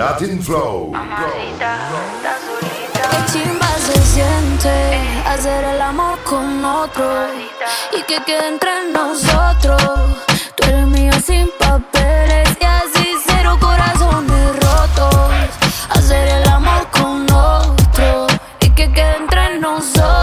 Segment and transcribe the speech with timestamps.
[0.00, 0.92] Latin Flow.
[3.10, 4.72] Qué chimba se siente
[5.26, 7.26] hacer el amor con otro
[7.92, 9.82] y que quede entre nosotros.
[10.54, 15.34] Tú eres mío sin papeles y así cero corazones rotos.
[15.90, 18.26] Hacer el amor con otro
[18.60, 20.19] y que quede entre nosotros.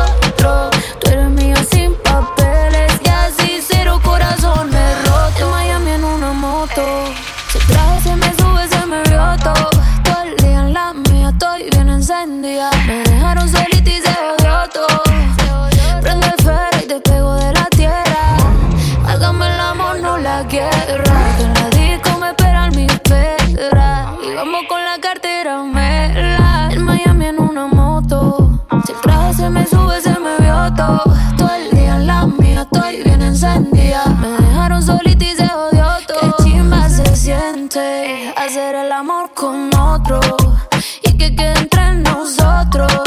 [38.36, 40.20] hacer el amor con otro
[41.04, 43.07] y que quede entre nosotros.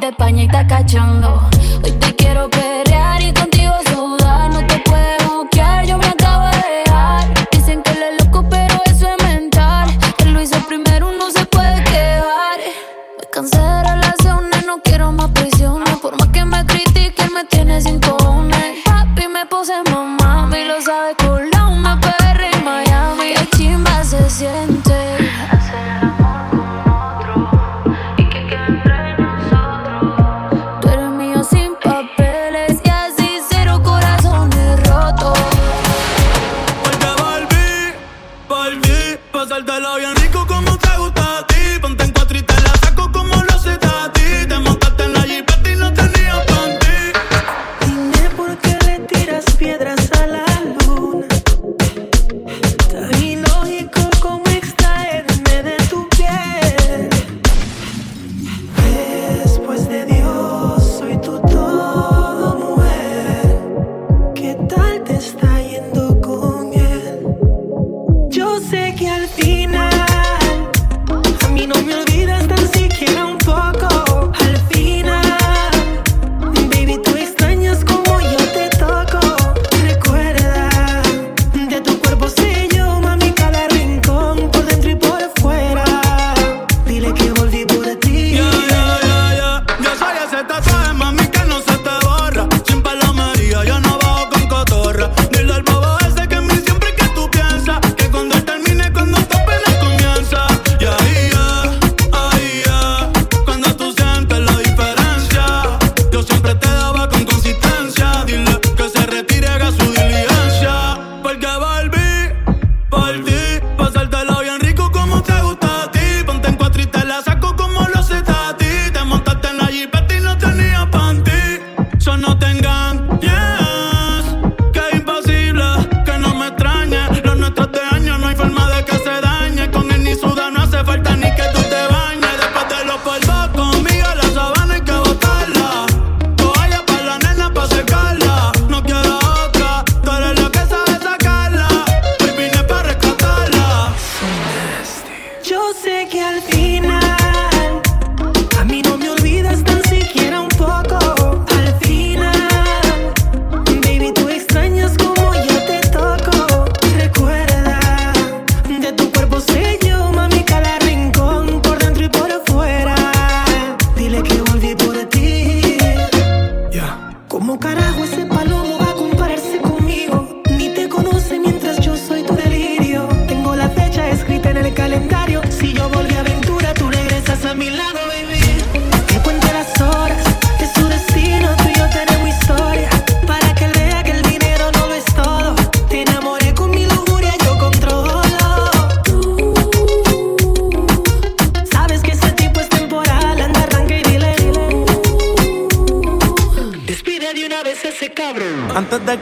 [0.00, 1.40] de España y estás cachando.
[1.84, 3.72] Hoy te quiero perrear y contigo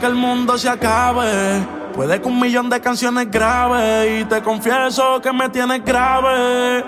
[0.03, 1.65] que el mundo se acabe.
[1.95, 6.83] Puede que un millón de canciones graves y te confieso que me tienes grave.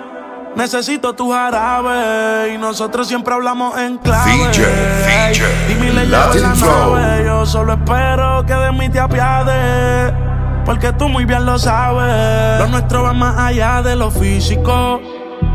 [0.54, 4.48] Necesito tu jarabe y nosotros siempre hablamos en clave.
[4.52, 4.66] DJ,
[5.32, 7.24] DJ, y mi la nave.
[7.24, 10.12] Yo solo espero que de mí te apiade,
[10.66, 12.60] porque tú muy bien lo sabes.
[12.60, 15.00] Lo nuestro va más allá de lo físico.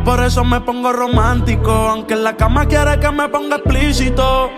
[0.03, 4.49] Por eso me pongo romántico, aunque en la cama quiere que me ponga explícito.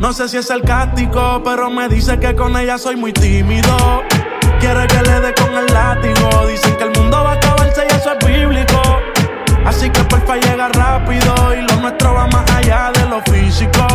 [0.00, 4.02] No sé si es sarcástico, pero me dice que con ella soy muy tímido.
[4.60, 6.46] Quiere que le dé con el látigo.
[6.46, 8.80] Dicen que el mundo va a acabarse y eso es bíblico.
[9.64, 13.86] Así que porfa llega rápido y lo nuestro va más allá de lo físico.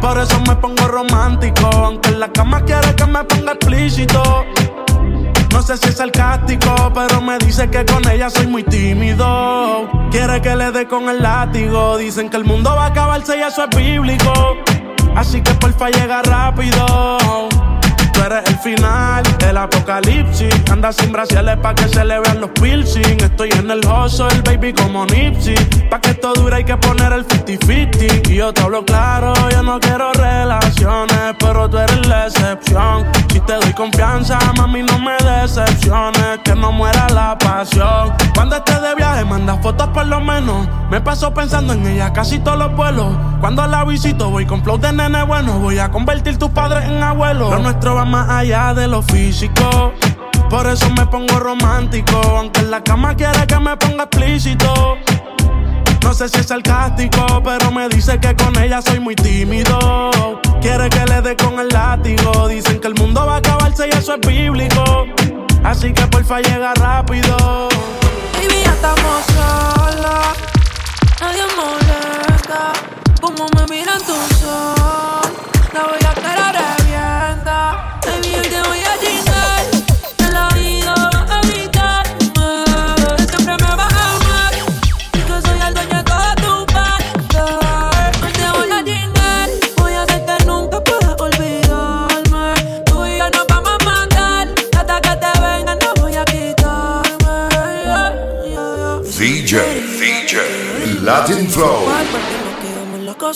[0.00, 4.44] Por eso me pongo romántico, aunque en la cama quiere que me ponga explícito.
[5.52, 9.88] No sé si es sarcástico, pero me dice que con ella soy muy tímido.
[10.10, 11.96] Quiere que le dé con el látigo.
[11.96, 14.32] Dicen que el mundo va a acabarse y eso es bíblico.
[15.16, 17.46] Así que porfa llega rápido.
[18.16, 20.48] Tú eres el final, el apocalipsis.
[20.72, 23.20] Anda sin brasiles pa' que se le vean los piercing.
[23.20, 25.54] Estoy en el hustle, baby, como Nipsey.
[25.90, 28.30] Pa' que esto dure hay que poner el 50-50.
[28.30, 33.06] Y yo te hablo claro, yo no quiero relaciones, pero tú eres la excepción.
[33.30, 36.38] Si te doy confianza, mami, no me decepciones.
[36.42, 38.14] Que no muera la pasión.
[38.34, 40.66] Cuando estés de viaje, manda fotos por lo menos.
[40.90, 43.14] Me paso pensando en ella casi todos los vuelos.
[43.40, 45.58] Cuando la visito, voy con flow de nene bueno.
[45.58, 47.50] Voy a convertir tus padres en abuelos.
[47.50, 49.92] Lo nuestro más allá de lo físico.
[50.48, 52.16] Por eso me pongo romántico.
[52.16, 54.96] Aunque en la cama quiere que me ponga explícito.
[56.02, 60.40] No sé si es sarcástico, pero me dice que con ella soy muy tímido.
[60.60, 62.48] Quiere que le dé con el látigo.
[62.48, 65.06] Dicen que el mundo va a acabarse y eso es bíblico.
[65.64, 67.68] Así que porfa llega rápido.
[68.34, 70.36] Baby, ya estamos solos.
[71.20, 72.72] Nadie molesta.
[73.20, 75.28] Como me miran tus ojos.
[75.74, 76.05] La voy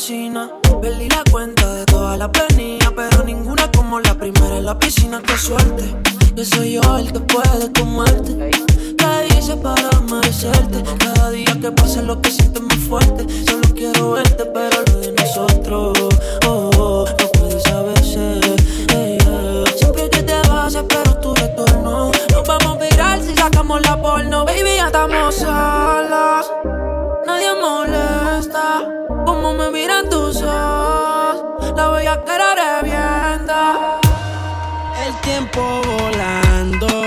[0.00, 0.48] cocina.
[0.80, 5.20] Perdí la cuenta de todas las venidas, pero ninguna como la primera en la piscina.
[5.20, 5.94] Qué suerte,
[6.34, 8.50] que soy yo el que puede comerte.
[8.96, 10.82] ¿Qué hice para merecerte?
[10.98, 13.26] Cada día que pasa lo que siento más fuerte.
[13.46, 15.98] Solo quiero verte, pero lo de nosotros,
[16.46, 17.66] oh, oh, no puedes
[18.16, 18.56] eh,
[18.94, 19.64] eh.
[19.76, 22.10] Siempre que te vas, espero tu retorno.
[22.32, 25.59] Nos vamos a virar si sacamos la porno, baby, ya estamos solos.
[35.50, 36.99] Tiempo volando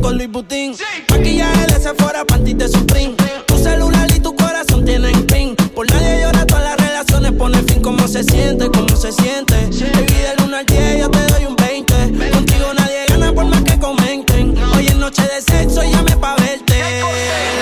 [0.00, 0.76] con Luis Butín.
[1.08, 3.14] Maquillaje de Sephora, panty de Supreme.
[3.46, 5.54] Tu celular y tu corazón tienen pin.
[5.74, 7.82] Por nadie llora, todas las relaciones pone fin.
[7.82, 8.68] ¿Cómo se siente?
[8.70, 9.54] ¿Cómo se siente?
[9.54, 11.94] Baby, del 1 al 10 yo te doy un 20.
[12.32, 14.56] Contigo nadie gana por más que comenten.
[14.74, 16.78] Hoy es noche de sexo, llame pa' verte.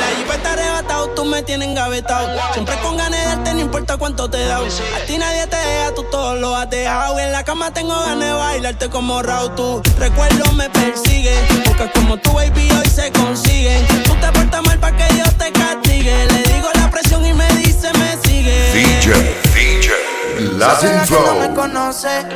[0.00, 2.28] La jeep está arrebatado, tú me tienes engavetado.
[2.52, 4.59] Siempre con ganas de darte, no importa cuánto te da.
[4.59, 7.18] A ti nadie te deja, tú todo lo has dejado.
[7.18, 9.54] En la cama tengo ganas de bailarte como Raúl.
[9.54, 11.27] Tu recuerdo me persigue.
[11.78, 13.87] Porque como tu baby hoy se consiguen.
[14.02, 16.26] Tú te portas mal para que Dios te castigue.
[16.26, 18.73] Le digo la presión y me dice me sigue.
[18.73, 19.12] DJ,
[19.54, 21.54] DJ, Latin que no me Flow.
[21.54, 22.26] conoce,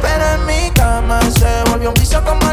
[0.00, 2.49] pero en mi cama se volvió un vicio como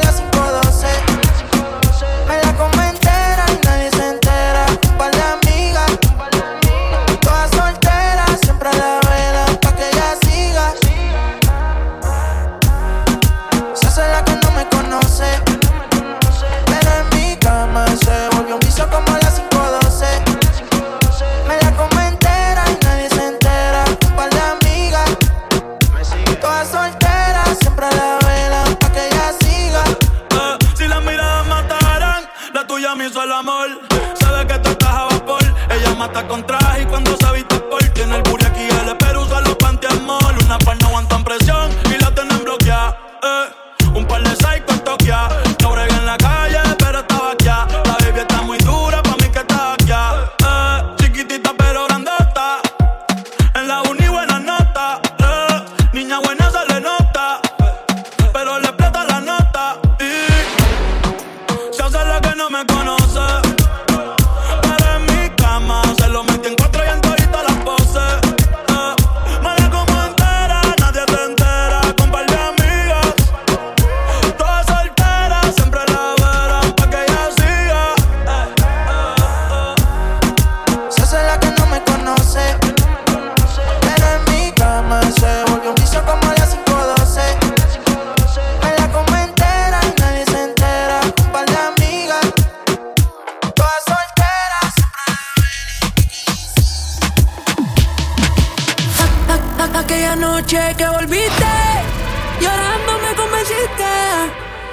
[102.40, 103.86] Llorando me convenciste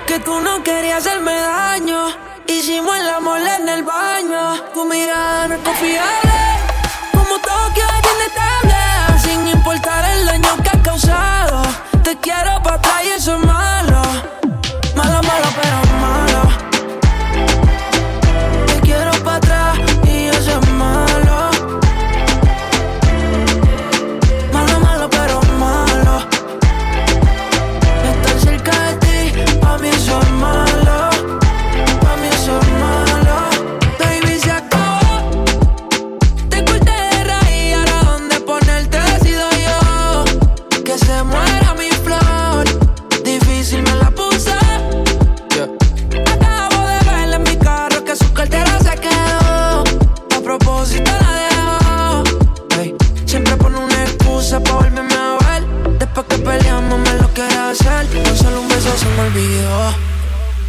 [0.06, 2.08] que tú no querías hacerme daño.
[2.46, 4.62] Hicimos el amor en el baño.
[4.74, 6.32] Tu mirada no es confiable,
[7.12, 8.74] como Tokio es inestable.
[9.22, 11.62] Sin importar el daño que has causado,
[12.02, 14.02] te quiero para atrás y eso es malo.
[14.94, 16.53] Malo, malo, pero malo.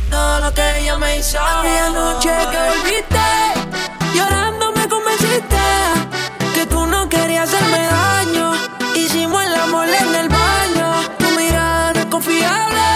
[0.09, 1.37] todo lo que ella me hizo.
[1.39, 3.25] Aquella noche que volviste,
[4.15, 5.65] llorando me convenciste
[6.55, 8.53] que tú no querías hacerme daño.
[8.95, 10.87] Hicimos el amor en el baño.
[11.19, 12.87] Tu mirada no es confiable,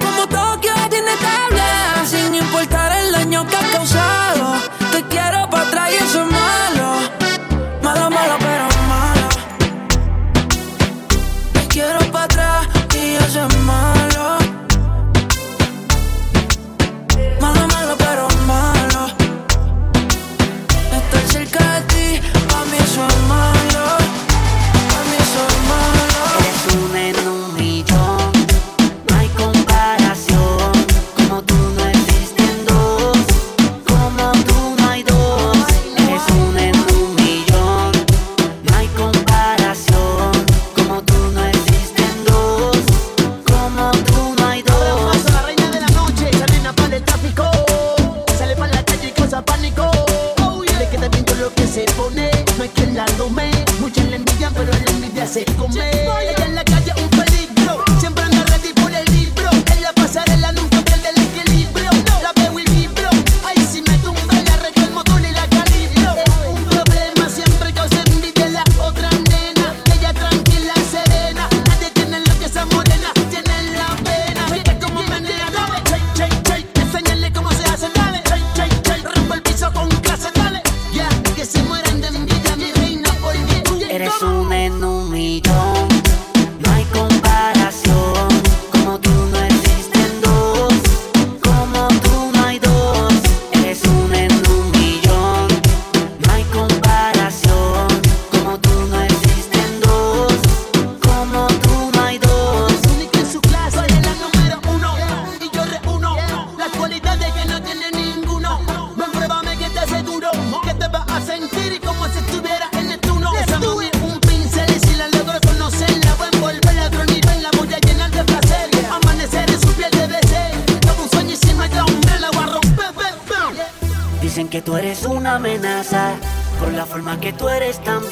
[0.00, 1.62] como Tokio es inestable.
[2.06, 4.56] Sin importar el daño que has causado,
[4.90, 5.55] te quiero.